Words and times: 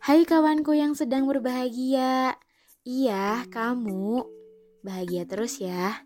Hai 0.00 0.24
kawanku 0.24 0.72
yang 0.72 0.96
sedang 0.96 1.28
berbahagia. 1.28 2.32
Iya, 2.88 3.44
kamu. 3.52 4.24
Bahagia 4.80 5.28
terus 5.28 5.60
ya. 5.60 6.00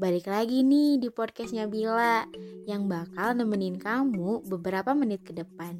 Balik 0.00 0.32
lagi 0.32 0.64
nih 0.64 0.96
di 0.96 1.12
podcastnya 1.12 1.68
Bila 1.68 2.24
yang 2.64 2.88
bakal 2.88 3.36
nemenin 3.36 3.76
kamu 3.76 4.40
beberapa 4.48 4.96
menit 4.96 5.20
ke 5.20 5.36
depan. 5.36 5.76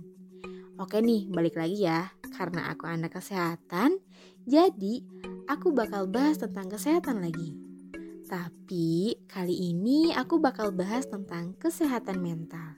Oke 0.76 1.00
nih, 1.00 1.32
balik 1.32 1.56
lagi 1.56 1.88
ya. 1.88 2.12
Karena 2.36 2.68
aku 2.68 2.92
anak 2.92 3.16
kesehatan, 3.16 4.04
jadi 4.44 5.00
aku 5.48 5.72
bakal 5.72 6.12
bahas 6.12 6.36
tentang 6.36 6.68
kesehatan 6.68 7.24
lagi. 7.24 7.56
Tapi 8.28 9.16
kali 9.32 9.72
ini 9.72 10.12
aku 10.12 10.36
bakal 10.44 10.76
bahas 10.76 11.08
tentang 11.08 11.56
kesehatan 11.56 12.20
mental. 12.20 12.76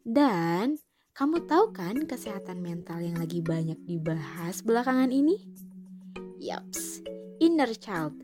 Dan 0.00 0.80
kamu 1.18 1.50
tahu 1.50 1.74
kan 1.74 2.06
kesehatan 2.06 2.62
mental 2.62 3.02
yang 3.02 3.18
lagi 3.18 3.42
banyak 3.42 3.74
dibahas 3.90 4.62
belakangan 4.62 5.10
ini? 5.10 5.34
Yaps, 6.38 7.02
inner 7.42 7.74
child. 7.74 8.14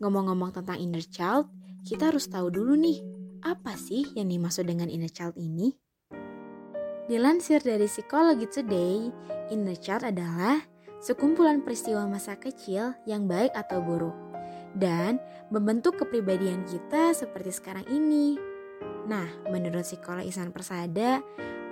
Ngomong-ngomong 0.00 0.56
tentang 0.56 0.80
inner 0.80 1.04
child, 1.04 1.52
kita 1.84 2.08
harus 2.08 2.24
tahu 2.24 2.48
dulu 2.48 2.72
nih, 2.72 3.04
apa 3.44 3.76
sih 3.76 4.16
yang 4.16 4.32
dimaksud 4.32 4.64
dengan 4.64 4.88
inner 4.88 5.12
child 5.12 5.36
ini? 5.36 5.76
Dilansir 7.04 7.60
dari 7.60 7.84
Psychology 7.84 8.48
Today, 8.48 9.12
inner 9.52 9.76
child 9.76 10.08
adalah 10.08 10.64
sekumpulan 11.04 11.60
peristiwa 11.60 12.08
masa 12.08 12.32
kecil 12.40 12.96
yang 13.04 13.28
baik 13.28 13.52
atau 13.52 13.84
buruk 13.84 14.16
dan 14.72 15.20
membentuk 15.52 16.00
kepribadian 16.00 16.64
kita 16.64 17.12
seperti 17.12 17.52
sekarang 17.52 17.84
ini. 17.92 18.45
Nah, 19.06 19.26
menurut 19.50 19.86
psikolog 19.86 20.26
Isan 20.26 20.50
Persada, 20.50 21.22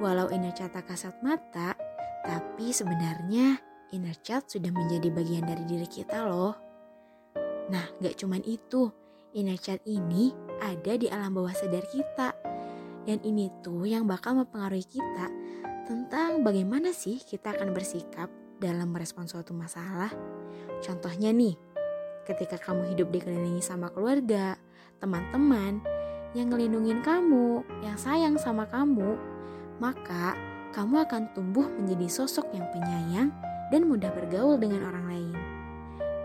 Walau 0.02 0.27
inner 0.34 0.51
child 0.51 0.75
kasat 0.75 1.23
mata, 1.23 1.79
tapi 2.27 2.75
sebenarnya 2.75 3.62
inner 3.95 4.19
child 4.27 4.51
sudah 4.51 4.75
menjadi 4.75 5.06
bagian 5.15 5.47
dari 5.47 5.62
diri 5.70 5.86
kita 5.86 6.27
loh. 6.27 6.58
Nah, 7.70 7.86
gak 8.03 8.19
cuman 8.19 8.42
itu, 8.42 8.91
inner 9.39 9.55
child 9.55 9.86
ini 9.86 10.34
ada 10.58 10.98
di 10.98 11.06
alam 11.06 11.31
bawah 11.31 11.55
sadar 11.55 11.86
kita. 11.86 12.34
Dan 13.06 13.23
ini 13.23 13.53
tuh 13.62 13.86
yang 13.86 14.08
bakal 14.08 14.34
mempengaruhi 14.34 14.89
kita 14.89 15.27
tentang 15.86 16.41
bagaimana 16.42 16.91
sih 16.91 17.20
kita 17.20 17.55
akan 17.55 17.70
bersikap 17.70 18.33
dalam 18.58 18.91
merespon 18.91 19.30
suatu 19.30 19.55
masalah. 19.55 20.11
Contohnya 20.83 21.30
nih, 21.30 21.55
ketika 22.27 22.58
kamu 22.58 22.97
hidup 22.97 23.12
dikelilingi 23.14 23.61
sama 23.62 23.92
keluarga, 23.92 24.56
teman-teman, 24.98 25.84
yang 26.34 26.50
ngelindungin 26.50 27.00
kamu, 27.00 27.62
yang 27.86 27.94
sayang 27.94 28.34
sama 28.36 28.66
kamu, 28.66 29.14
maka 29.78 30.34
kamu 30.74 31.06
akan 31.06 31.30
tumbuh 31.32 31.70
menjadi 31.70 32.10
sosok 32.10 32.50
yang 32.50 32.66
penyayang 32.74 33.30
dan 33.70 33.86
mudah 33.86 34.10
bergaul 34.10 34.58
dengan 34.58 34.82
orang 34.90 35.06
lain. 35.06 35.36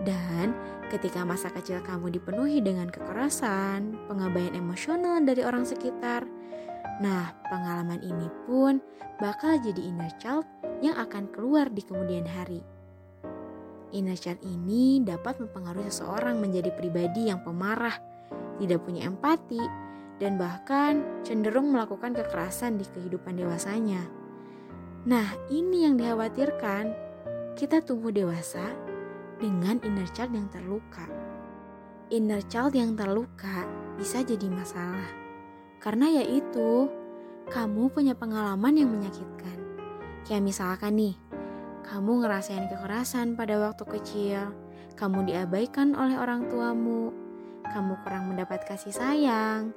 Dan 0.02 0.57
ketika 0.89 1.21
masa 1.21 1.53
kecil 1.53 1.85
kamu 1.85 2.09
dipenuhi 2.17 2.57
dengan 2.57 2.89
kekerasan, 2.89 3.93
pengabaian 4.09 4.57
emosional 4.57 5.21
dari 5.21 5.45
orang 5.45 5.63
sekitar, 5.69 6.25
nah 6.97 7.30
pengalaman 7.45 8.02
ini 8.02 8.27
pun 8.49 8.81
bakal 9.21 9.61
jadi 9.61 9.81
inner 9.85 10.09
child 10.17 10.49
yang 10.81 10.97
akan 10.97 11.30
keluar 11.30 11.69
di 11.69 11.85
kemudian 11.85 12.25
hari. 12.25 12.65
Inner 13.93 14.17
child 14.17 14.41
ini 14.41 15.02
dapat 15.05 15.37
mempengaruhi 15.37 15.89
seseorang 15.89 16.41
menjadi 16.41 16.73
pribadi 16.73 17.30
yang 17.30 17.45
pemarah, 17.45 17.97
tidak 18.57 18.81
punya 18.85 19.05
empati, 19.05 19.89
dan 20.20 20.36
bahkan 20.36 21.02
cenderung 21.23 21.72
melakukan 21.72 22.12
kekerasan 22.12 22.75
di 22.75 22.86
kehidupan 22.92 23.39
dewasanya. 23.39 24.03
Nah, 25.08 25.31
ini 25.48 25.88
yang 25.88 25.95
dikhawatirkan. 25.95 26.92
Kita 27.56 27.84
tumbuh 27.84 28.11
dewasa 28.11 28.72
dengan 29.39 29.80
inner 29.84 30.08
child 30.11 30.36
yang 30.36 30.48
terluka. 30.52 31.08
Inner 32.11 32.44
child 32.52 32.76
yang 32.76 32.95
terluka 32.99 33.64
bisa 33.95 34.23
jadi 34.23 34.48
masalah. 34.52 35.08
Karena 35.80 36.11
yaitu, 36.20 36.92
kamu 37.48 37.88
punya 37.92 38.14
pengalaman 38.16 38.76
yang 38.76 38.92
menyakitkan. 38.92 39.58
Kayak 40.27 40.43
misalkan 40.43 40.99
nih, 40.99 41.16
kamu 41.88 42.27
ngerasain 42.27 42.67
kekerasan 42.67 43.39
pada 43.39 43.55
waktu 43.60 43.83
kecil, 43.88 44.52
kamu 44.99 45.32
diabaikan 45.32 45.95
oleh 45.95 46.20
orang 46.20 46.52
tuamu, 46.52 47.16
kamu 47.72 47.93
kurang 48.04 48.30
mendapat 48.30 48.67
kasih 48.67 48.92
sayang, 48.92 49.72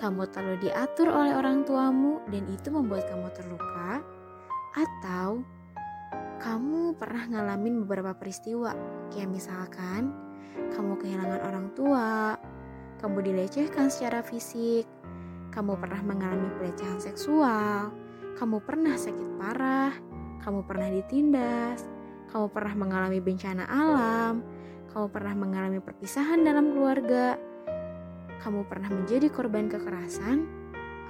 kamu 0.00 0.26
terlalu 0.32 0.70
diatur 0.70 1.12
oleh 1.12 1.36
orang 1.36 1.62
tuamu 1.68 2.24
dan 2.32 2.48
itu 2.48 2.72
membuat 2.72 3.04
kamu 3.10 3.28
terluka, 3.36 4.00
atau 4.74 5.44
kamu 6.40 6.96
pernah 6.96 7.24
ngalamin 7.28 7.84
beberapa 7.84 8.16
peristiwa, 8.16 8.72
kayak 9.12 9.28
misalkan 9.28 10.14
kamu 10.72 10.96
kehilangan 10.96 11.40
orang 11.44 11.66
tua, 11.76 12.38
kamu 13.02 13.32
dilecehkan 13.32 13.92
secara 13.92 14.24
fisik, 14.24 14.88
kamu 15.52 15.76
pernah 15.76 16.00
mengalami 16.00 16.48
pelecehan 16.56 17.02
seksual, 17.02 17.92
kamu 18.40 18.56
pernah 18.64 18.96
sakit 18.96 19.28
parah, 19.36 19.92
kamu 20.40 20.64
pernah 20.64 20.88
ditindas, 20.88 21.84
kamu 22.32 22.46
pernah 22.48 22.74
mengalami 22.78 23.18
bencana 23.20 23.66
alam, 23.68 24.40
kamu 24.94 25.06
pernah 25.10 25.34
mengalami 25.34 25.78
perpisahan 25.82 26.40
dalam 26.40 26.72
keluarga, 26.72 27.36
kamu 28.40 28.64
pernah 28.66 28.88
menjadi 28.88 29.28
korban 29.28 29.68
kekerasan 29.68 30.48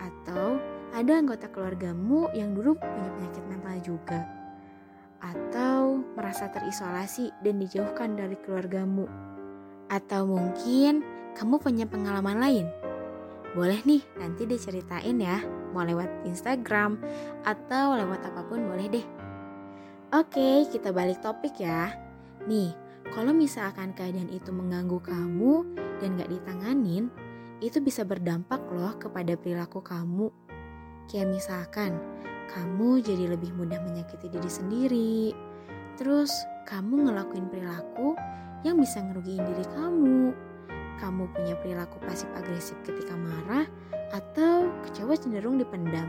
atau 0.02 0.58
ada 0.90 1.12
anggota 1.22 1.46
keluargamu 1.46 2.26
yang 2.34 2.50
dulu 2.50 2.74
punya 2.74 3.10
penyakit 3.14 3.44
mental 3.46 3.76
juga? 3.82 4.20
Atau 5.22 6.02
merasa 6.18 6.50
terisolasi 6.50 7.30
dan 7.46 7.62
dijauhkan 7.62 8.18
dari 8.18 8.34
keluargamu? 8.42 9.06
Atau 9.86 10.26
mungkin 10.26 11.06
kamu 11.38 11.62
punya 11.62 11.86
pengalaman 11.86 12.42
lain? 12.42 12.66
Boleh 13.54 13.78
nih 13.86 14.02
nanti 14.18 14.46
diceritain 14.46 15.18
ya. 15.18 15.38
Mau 15.70 15.86
lewat 15.86 16.26
Instagram 16.26 16.98
atau 17.46 17.94
lewat 17.94 18.26
apa 18.26 18.42
pun 18.46 18.66
boleh 18.66 18.86
deh. 18.90 19.06
Oke 20.10 20.66
kita 20.70 20.90
balik 20.90 21.22
topik 21.22 21.54
ya. 21.62 21.94
Nih 22.50 22.89
kalau 23.10 23.34
misalkan 23.34 23.90
keadaan 23.90 24.30
itu 24.30 24.54
mengganggu 24.54 25.02
kamu 25.02 25.66
dan 25.98 26.14
gak 26.14 26.30
ditanganin, 26.30 27.10
itu 27.58 27.82
bisa 27.82 28.06
berdampak 28.06 28.62
loh 28.70 28.94
kepada 28.96 29.34
perilaku 29.34 29.82
kamu. 29.82 30.30
Kayak 31.10 31.28
misalkan, 31.34 31.98
kamu 32.54 33.02
jadi 33.02 33.34
lebih 33.34 33.50
mudah 33.58 33.82
menyakiti 33.82 34.30
diri 34.30 34.50
sendiri. 34.50 35.34
Terus, 35.98 36.30
kamu 36.70 37.10
ngelakuin 37.10 37.50
perilaku 37.50 38.14
yang 38.62 38.78
bisa 38.78 39.02
ngerugiin 39.02 39.42
diri 39.42 39.66
kamu. 39.74 40.30
Kamu 41.02 41.34
punya 41.34 41.58
perilaku 41.58 41.98
pasif 42.06 42.30
agresif 42.38 42.78
ketika 42.86 43.18
marah 43.18 43.66
atau 44.14 44.70
kecewa 44.86 45.18
cenderung 45.18 45.58
dipendam. 45.58 46.08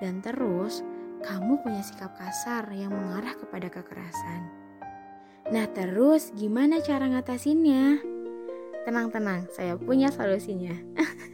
Dan 0.00 0.24
terus, 0.24 0.80
kamu 1.22 1.60
punya 1.60 1.84
sikap 1.84 2.16
kasar 2.16 2.66
yang 2.72 2.90
mengarah 2.90 3.36
kepada 3.36 3.68
kekerasan. 3.70 4.61
Nah 5.52 5.68
terus 5.68 6.32
gimana 6.32 6.80
cara 6.80 7.12
ngatasinnya? 7.12 8.00
Tenang-tenang, 8.88 9.52
saya 9.52 9.76
punya 9.76 10.08
solusinya. 10.08 10.72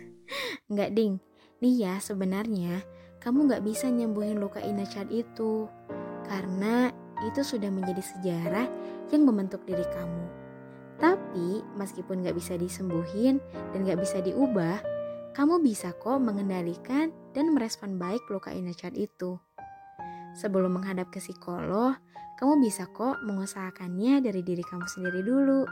Nggak 0.75 0.91
ding, 0.91 1.23
nih 1.63 1.87
ya 1.87 1.95
sebenarnya 2.03 2.83
kamu 3.23 3.51
nggak 3.51 3.65
bisa 3.67 3.87
nyembuhin 3.91 4.43
luka 4.43 4.59
child 4.91 5.11
itu. 5.15 5.71
Karena 6.27 6.91
itu 7.27 7.47
sudah 7.47 7.71
menjadi 7.71 8.03
sejarah 8.03 8.67
yang 9.15 9.23
membentuk 9.23 9.63
diri 9.65 9.87
kamu. 9.87 10.25
Tapi 10.99 11.63
meskipun 11.79 12.27
nggak 12.27 12.35
bisa 12.35 12.59
disembuhin 12.59 13.39
dan 13.71 13.87
nggak 13.87 14.03
bisa 14.03 14.19
diubah, 14.19 14.83
kamu 15.35 15.63
bisa 15.63 15.95
kok 15.95 16.19
mengendalikan 16.19 17.15
dan 17.39 17.55
merespon 17.55 18.03
baik 18.03 18.23
luka 18.31 18.51
child 18.75 18.99
itu. 18.99 19.39
Sebelum 20.35 20.79
menghadap 20.79 21.11
ke 21.11 21.19
psikolog, 21.23 21.95
kamu 22.39 22.63
bisa 22.63 22.87
kok 22.95 23.19
mengusahakannya 23.27 24.23
dari 24.23 24.47
diri 24.47 24.63
kamu 24.63 24.87
sendiri 24.87 25.27
dulu. 25.27 25.67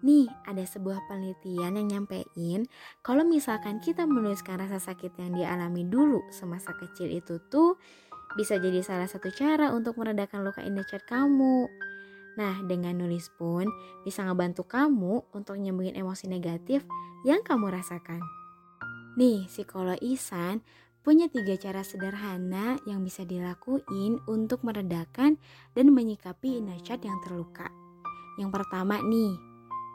Nih, 0.00 0.26
ada 0.48 0.64
sebuah 0.64 1.06
penelitian 1.06 1.76
yang 1.76 1.86
nyampein 1.86 2.66
kalau 3.04 3.22
misalkan 3.22 3.78
kita 3.78 4.02
menuliskan 4.08 4.58
rasa 4.58 4.80
sakit 4.80 5.14
yang 5.20 5.36
dialami 5.36 5.86
dulu 5.86 6.24
semasa 6.32 6.74
kecil 6.74 7.12
itu 7.12 7.38
tuh 7.52 7.78
bisa 8.34 8.56
jadi 8.56 8.80
salah 8.82 9.06
satu 9.06 9.30
cara 9.30 9.70
untuk 9.70 10.00
meredakan 10.00 10.42
luka 10.42 10.64
inner 10.64 10.82
child 10.88 11.04
kamu. 11.06 11.68
Nah, 12.40 12.64
dengan 12.64 12.96
nulis 12.96 13.28
pun 13.36 13.68
bisa 14.02 14.24
ngebantu 14.24 14.64
kamu 14.64 15.30
untuk 15.36 15.60
nyembuhin 15.60 15.94
emosi 15.94 16.26
negatif 16.26 16.82
yang 17.22 17.44
kamu 17.44 17.68
rasakan. 17.68 18.22
Nih, 19.20 19.44
psikolog 19.50 19.98
Isan 20.00 20.64
punya 21.00 21.26
tiga 21.32 21.56
cara 21.56 21.80
sederhana 21.80 22.76
yang 22.84 23.00
bisa 23.04 23.24
dilakuin 23.24 24.20
untuk 24.28 24.64
meredakan 24.64 25.40
dan 25.72 25.86
menyikapi 25.92 26.60
child 26.84 27.02
yang 27.04 27.18
terluka. 27.24 27.68
Yang 28.36 28.50
pertama 28.54 29.00
nih, 29.04 29.36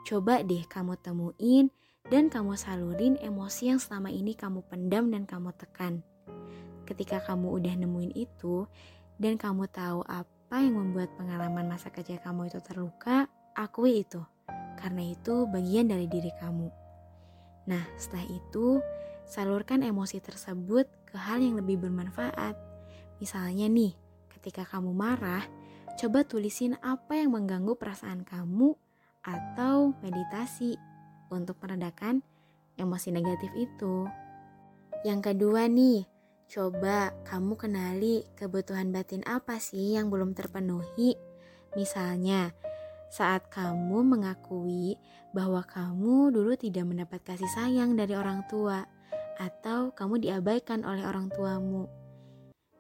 coba 0.06 0.42
deh 0.42 0.66
kamu 0.66 0.98
temuin 1.02 1.70
dan 2.10 2.30
kamu 2.30 2.54
salurin 2.58 3.16
emosi 3.22 3.74
yang 3.74 3.80
selama 3.82 4.14
ini 4.14 4.38
kamu 4.38 4.66
pendam 4.66 5.10
dan 5.10 5.26
kamu 5.26 5.54
tekan. 5.58 6.06
Ketika 6.86 7.22
kamu 7.22 7.50
udah 7.58 7.74
nemuin 7.82 8.14
itu 8.14 8.70
dan 9.18 9.42
kamu 9.42 9.66
tahu 9.72 10.06
apa 10.06 10.36
apa 10.46 10.62
yang 10.62 10.78
membuat 10.78 11.10
pengalaman 11.18 11.66
masa 11.66 11.90
kecil 11.90 12.22
kamu 12.22 12.54
itu 12.54 12.62
terluka, 12.62 13.26
akui 13.58 14.06
itu. 14.06 14.22
Karena 14.78 15.02
itu 15.02 15.50
bagian 15.50 15.90
dari 15.90 16.06
diri 16.06 16.30
kamu. 16.38 16.70
Nah, 17.66 17.82
setelah 17.98 18.30
itu, 18.30 18.78
salurkan 19.26 19.82
emosi 19.82 20.22
tersebut 20.22 20.86
ke 21.10 21.18
hal 21.18 21.42
yang 21.42 21.58
lebih 21.58 21.82
bermanfaat. 21.82 22.56
Misalnya 23.18 23.66
nih, 23.70 23.98
ketika 24.32 24.66
kamu 24.66 24.94
marah, 24.94 25.44
coba 25.98 26.22
tulisin 26.28 26.78
apa 26.86 27.18
yang 27.18 27.34
mengganggu 27.34 27.74
perasaan 27.76 28.22
kamu 28.24 28.78
atau 29.26 29.98
meditasi 30.06 30.78
untuk 31.34 31.58
meredakan 31.66 32.22
emosi 32.78 33.10
negatif 33.10 33.50
itu. 33.58 34.06
Yang 35.02 35.34
kedua 35.34 35.66
nih, 35.66 36.06
coba 36.46 37.14
kamu 37.26 37.54
kenali 37.58 38.26
kebutuhan 38.38 38.94
batin 38.94 39.26
apa 39.26 39.58
sih 39.58 39.98
yang 39.98 40.14
belum 40.14 40.38
terpenuhi. 40.38 41.18
Misalnya, 41.74 42.54
saat 43.10 43.50
kamu 43.50 44.06
mengakui 44.06 44.98
bahwa 45.32 45.64
kamu 45.66 46.32
dulu 46.32 46.54
tidak 46.56 46.86
mendapat 46.88 47.22
kasih 47.24 47.50
sayang 47.52 47.96
dari 47.96 48.16
orang 48.16 48.44
tua, 48.48 48.86
atau 49.40 49.92
kamu 49.92 50.24
diabaikan 50.24 50.84
oleh 50.88 51.04
orang 51.04 51.28
tuamu. 51.32 51.88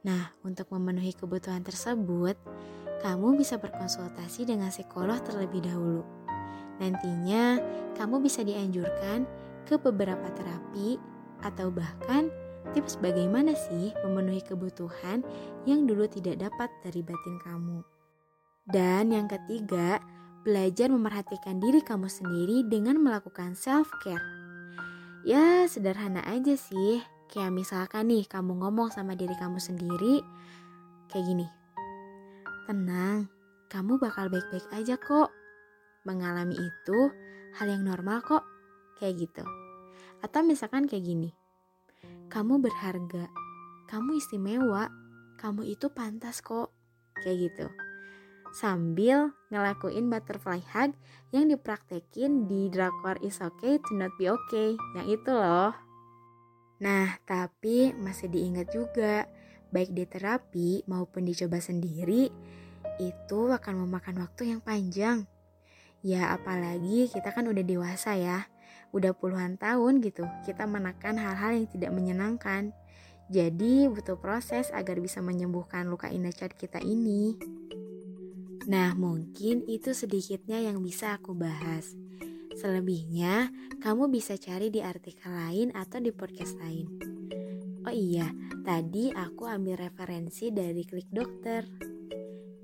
Nah, 0.06 0.31
untuk 0.46 0.69
memenuhi 0.69 1.18
kebutuhan 1.18 1.66
tersebut, 1.66 2.38
kamu 3.02 3.38
bisa 3.38 3.57
berkonsultasi 3.57 4.46
dengan 4.46 4.69
psikolog 4.69 5.18
terlebih 5.25 5.66
dahulu. 5.66 6.06
Nantinya, 6.78 7.57
kamu 7.98 8.22
bisa 8.22 8.46
dianjurkan 8.46 9.25
ke 9.66 9.80
beberapa 9.81 10.30
terapi 10.36 11.02
atau 11.42 11.74
bahkan 11.74 12.30
tips 12.74 12.98
bagaimana 13.01 13.54
sih 13.54 13.94
memenuhi 14.06 14.42
kebutuhan 14.46 15.22
yang 15.69 15.86
dulu 15.86 16.06
tidak 16.06 16.42
dapat 16.42 16.69
dari 16.86 17.01
batin 17.01 17.38
kamu. 17.42 17.80
Dan 18.66 19.13
yang 19.13 19.30
ketiga, 19.30 20.01
belajar 20.46 20.90
memerhatikan 20.90 21.58
diri 21.58 21.81
kamu 21.81 22.10
sendiri 22.10 22.66
dengan 22.66 23.01
melakukan 23.01 23.58
self-care. 23.58 24.35
Ya, 25.25 25.66
sederhana 25.66 26.22
aja 26.22 26.54
sih. 26.54 27.01
Kayak 27.33 27.57
misalkan 27.57 28.13
nih, 28.13 28.30
kamu 28.30 28.62
ngomong 28.62 28.94
sama 28.94 29.18
diri 29.18 29.33
kamu 29.33 29.57
sendiri, 29.57 30.22
kayak 31.10 31.25
gini. 31.25 31.48
Tenang, 32.69 33.25
kamu 33.66 33.98
bakal 33.98 34.30
baik-baik 34.30 34.69
aja 34.69 35.01
kok. 35.01 35.33
Mengalami 36.06 36.54
itu 36.54 37.00
hal 37.57 37.68
yang 37.74 37.81
normal 37.81 38.22
kok, 38.22 38.45
kayak 39.01 39.25
gitu. 39.25 39.42
Atau 40.22 40.45
misalkan 40.45 40.86
kayak 40.86 41.10
gini. 41.10 41.33
Kamu 42.30 42.62
berharga, 42.62 43.25
kamu 43.89 44.22
istimewa, 44.22 44.94
kamu 45.42 45.74
itu 45.74 45.89
pantas 45.89 46.45
kok, 46.45 46.69
kayak 47.18 47.50
gitu 47.50 47.68
sambil 48.56 49.36
ngelakuin 49.52 50.07
butterfly 50.07 50.63
hug 50.72 50.96
yang 51.36 51.52
dipraktekin 51.52 52.48
di 52.48 52.72
drakor 52.72 53.19
Is 53.19 53.44
Okay 53.44 53.84
to 53.84 53.92
Not 54.00 54.16
Be 54.16 54.31
Okay, 54.31 54.80
yang 54.96 55.12
itu 55.12 55.31
loh. 55.36 55.75
Nah, 56.80 57.19
tapi 57.28 57.92
masih 57.92 58.31
diingat 58.31 58.72
juga, 58.72 59.28
baik 59.75 59.92
di 59.92 60.07
terapi 60.07 60.69
maupun 60.88 61.28
dicoba 61.28 61.60
sendiri, 61.60 62.31
itu 63.00 63.40
akan 63.52 63.84
memakan 63.84 64.24
waktu 64.24 64.56
yang 64.56 64.63
panjang. 64.63 65.28
Ya, 66.00 66.31
apalagi 66.31 67.12
kita 67.12 67.36
kan 67.36 67.51
udah 67.51 67.63
dewasa 67.63 68.16
ya, 68.16 68.48
udah 68.96 69.12
puluhan 69.12 69.60
tahun 69.60 70.00
gitu, 70.00 70.24
kita 70.48 70.63
menekan 70.63 71.19
hal-hal 71.19 71.60
yang 71.60 71.68
tidak 71.68 71.92
menyenangkan. 71.92 72.72
Jadi 73.28 73.90
butuh 73.90 74.16
proses 74.22 74.69
agar 74.69 75.01
bisa 75.01 75.19
menyembuhkan 75.19 75.90
luka 75.90 76.08
inner 76.08 76.31
child 76.31 76.54
kita 76.56 76.78
ini. 76.80 77.36
Nah, 78.66 78.98
mungkin 78.98 79.62
itu 79.70 79.94
sedikitnya 79.94 80.58
yang 80.58 80.82
bisa 80.82 81.22
aku 81.22 81.38
bahas. 81.38 81.94
Selebihnya, 82.58 83.54
kamu 83.78 84.10
bisa 84.10 84.34
cari 84.42 84.74
di 84.74 84.82
artikel 84.82 85.30
lain 85.30 85.70
atau 85.70 86.02
di 86.02 86.10
podcast 86.10 86.58
lain. 86.58 86.90
Oh 87.86 87.94
iya, 87.94 88.34
tadi 88.66 89.14
aku 89.14 89.46
ambil 89.46 89.86
referensi 89.86 90.50
dari 90.50 90.82
Klik 90.82 91.14
Dokter. 91.14 91.62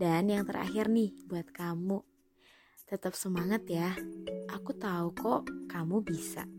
Dan 0.01 0.33
yang 0.33 0.41
terakhir 0.49 0.89
nih 0.89 1.13
buat 1.29 1.53
kamu. 1.53 2.01
Tetap 2.89 3.13
semangat 3.13 3.61
ya. 3.69 3.93
Aku 4.49 4.73
tahu 4.73 5.13
kok 5.13 5.45
kamu 5.69 6.01
bisa. 6.01 6.49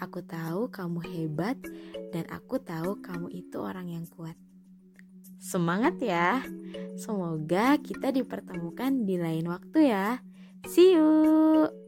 Aku 0.00 0.24
tahu 0.24 0.72
kamu 0.72 1.04
hebat 1.12 1.60
dan 2.08 2.24
aku 2.32 2.56
tahu 2.56 3.04
kamu 3.04 3.28
itu 3.36 3.60
orang 3.60 3.92
yang 3.92 4.08
kuat. 4.08 4.47
Semangat 5.38 5.96
ya. 6.02 6.42
Semoga 6.98 7.78
kita 7.78 8.10
dipertemukan 8.10 9.06
di 9.06 9.16
lain 9.16 9.46
waktu 9.46 9.94
ya. 9.94 10.18
See 10.66 10.92
you. 10.98 11.87